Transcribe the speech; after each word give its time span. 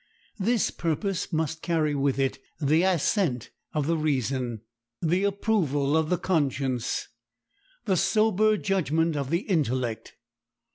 This 0.39 0.71
purpose 0.71 1.31
must 1.31 1.61
carry 1.61 1.93
with 1.93 2.17
it 2.17 2.39
the 2.59 2.81
assent 2.81 3.51
of 3.71 3.85
the 3.85 3.95
reason, 3.95 4.61
the 4.99 5.23
approval 5.25 5.95
of 5.95 6.09
the 6.09 6.17
conscience, 6.17 7.07
the 7.85 7.97
sober 7.97 8.57
judgment 8.57 9.15
of 9.15 9.29
the 9.29 9.41
intellect. 9.41 10.15